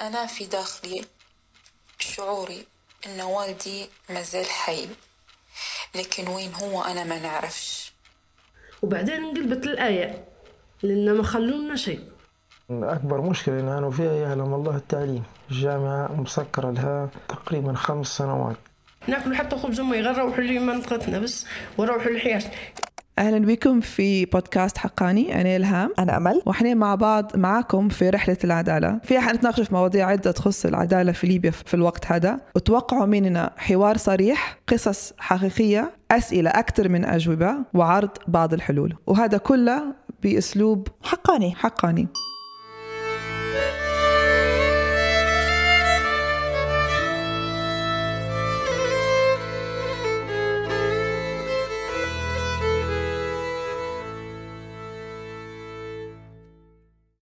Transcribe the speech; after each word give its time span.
أنا 0.00 0.26
في 0.26 0.44
داخلي 0.46 1.04
شعوري 1.98 2.66
إن 3.06 3.20
والدي 3.20 3.88
مازال 4.10 4.44
حي 4.44 4.88
لكن 5.94 6.28
وين 6.28 6.54
هو 6.54 6.82
أنا 6.82 7.04
ما 7.04 7.18
نعرفش. 7.18 7.92
وبعدين 8.82 9.14
انقلبت 9.14 9.66
الآية 9.66 10.24
لأن 10.82 11.14
ما 11.14 11.22
خلونا 11.22 11.76
شيء. 11.76 12.00
أكبر 12.70 13.20
مشكلة 13.20 13.54
نحن 13.54 13.90
فيها 13.90 14.12
يعلم 14.12 14.54
الله 14.54 14.76
التعليم. 14.76 15.22
الجامعة 15.50 16.12
مسكرة 16.12 16.70
لها 16.70 17.08
تقريبا 17.28 17.74
خمس 17.74 18.06
سنوات. 18.06 18.56
ناكل 19.06 19.34
حتى 19.34 19.56
خبز 19.56 19.80
أمي 19.80 20.00
غير 20.00 20.12
نروحوا 20.12 20.40
لمنطقتنا 20.40 21.18
بس 21.18 21.46
ونروحوا 21.78 22.10
للحياة 22.10 22.42
أهلا 23.20 23.38
بكم 23.38 23.80
في 23.80 24.24
بودكاست 24.24 24.78
حقاني 24.78 25.40
أنا 25.40 25.56
إلهام. 25.56 25.92
أنا 25.98 26.16
أمل. 26.16 26.42
وإحنا 26.46 26.74
مع 26.74 26.94
بعض 26.94 27.36
معكم 27.36 27.88
في 27.88 28.10
رحلة 28.10 28.36
العدالة. 28.44 29.00
فيها 29.04 29.20
حنتناقش 29.20 29.60
في 29.60 29.74
مواضيع 29.74 30.06
عدة 30.06 30.30
تخص 30.30 30.66
العدالة 30.66 31.12
في 31.12 31.26
ليبيا 31.26 31.50
في 31.50 31.74
الوقت 31.74 32.12
هذا. 32.12 32.40
وتوقعوا 32.54 33.06
مننا 33.06 33.50
حوار 33.56 33.96
صريح 33.96 34.58
قصص 34.68 35.12
حقيقية 35.18 35.92
أسئلة 36.10 36.50
أكثر 36.50 36.88
من 36.88 37.04
أجوبة 37.04 37.54
وعرض 37.74 38.10
بعض 38.28 38.54
الحلول. 38.54 38.96
وهذا 39.06 39.38
كله 39.38 39.82
بأسلوب 40.22 40.88
حقاني. 41.02 41.54
حقاني. 41.54 42.08